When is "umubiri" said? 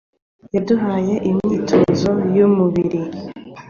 2.47-3.01